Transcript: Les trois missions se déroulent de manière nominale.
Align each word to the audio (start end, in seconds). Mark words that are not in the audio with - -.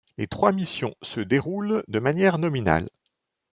Les 0.17 0.25
trois 0.25 0.51
missions 0.51 0.95
se 1.03 1.19
déroulent 1.19 1.83
de 1.87 1.99
manière 1.99 2.39
nominale. 2.39 2.87